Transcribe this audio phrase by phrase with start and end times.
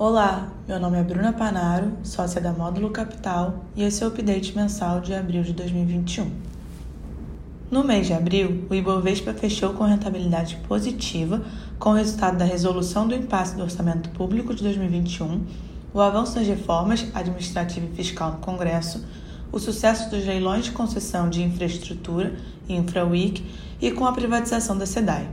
[0.00, 4.56] Olá, meu nome é Bruna Panaro, sócia da Módulo Capital, e esse é o update
[4.56, 6.30] mensal de abril de 2021.
[7.68, 11.42] No mês de abril, o Ibovespa fechou com rentabilidade positiva,
[11.80, 15.44] com o resultado da resolução do impasse do orçamento público de 2021,
[15.92, 19.04] o avanço das reformas administrativa e fiscal no Congresso,
[19.50, 22.36] o sucesso dos leilões de concessão de infraestrutura,
[22.68, 23.44] InfraWeek,
[23.80, 25.28] e com a privatização da SEDAI.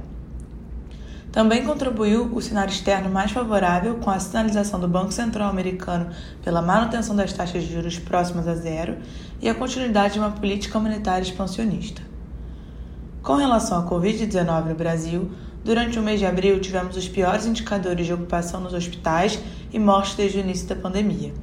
[1.36, 6.07] Também contribuiu o cenário externo mais favorável com a sinalização do Banco Central americano
[6.41, 8.95] pela manutenção das taxas de juros próximas a zero
[9.41, 12.02] e a continuidade de uma política monetária expansionista.
[13.21, 15.29] Com relação à Covid-19 no Brasil,
[15.62, 19.38] durante o mês de abril tivemos os piores indicadores de ocupação nos hospitais
[19.73, 21.34] e mortes desde o início da pandemia.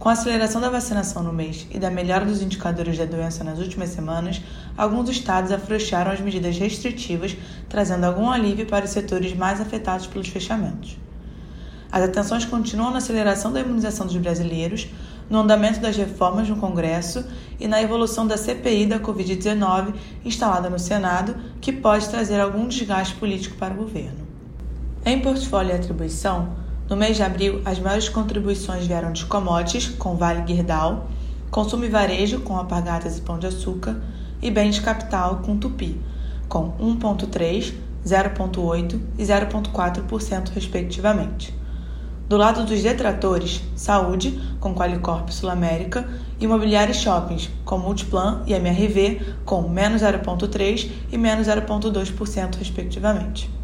[0.00, 3.58] Com a aceleração da vacinação no mês e da melhora dos indicadores da doença nas
[3.58, 4.40] últimas semanas,
[4.74, 7.36] alguns estados afrouxaram as medidas restritivas,
[7.68, 10.96] trazendo algum alívio para os setores mais afetados pelos fechamentos.
[11.92, 14.88] As atenções continuam na aceleração da imunização dos brasileiros,
[15.28, 17.22] no andamento das reformas no Congresso
[17.60, 19.92] e na evolução da CPI da Covid-19
[20.24, 24.26] instalada no Senado, que pode trazer algum desgaste político para o governo.
[25.04, 30.16] Em portfólio e atribuição, no mês de abril, as maiores contribuições vieram de commodities, com
[30.16, 31.08] Vale Guerdal,
[31.48, 34.02] consumo e varejo, com Alpargatas e Pão de Açúcar,
[34.42, 36.00] e bens capital, com Tupi,
[36.48, 37.74] com 1,3%,
[38.04, 41.54] 0,8% e 0,4%, respectivamente.
[42.28, 46.08] Do lado dos detratores, saúde, com Qualicorp Sul América,
[46.40, 53.59] e imobiliários shoppings, com Multiplan e MRV, com menos 0,3% e menos 0,2%, respectivamente.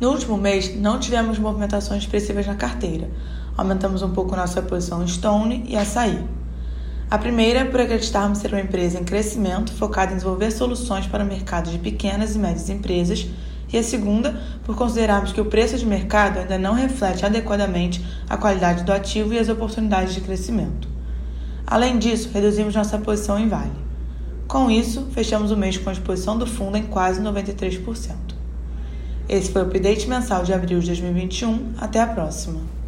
[0.00, 3.10] No último mês, não tivemos movimentações expressivas na carteira.
[3.54, 6.24] Aumentamos um pouco nossa posição em Stone e Açaí.
[7.10, 11.26] A primeira, por acreditarmos ser uma empresa em crescimento focada em desenvolver soluções para o
[11.26, 13.26] mercado de pequenas e médias empresas,
[13.70, 18.38] e a segunda, por considerarmos que o preço de mercado ainda não reflete adequadamente a
[18.38, 20.88] qualidade do ativo e as oportunidades de crescimento.
[21.66, 23.70] Além disso, reduzimos nossa posição em Vale.
[24.48, 28.39] Com isso, fechamos o mês com a exposição do fundo em quase 93%.
[29.32, 31.74] Esse foi o update mensal de abril de 2021.
[31.78, 32.79] Até a próxima!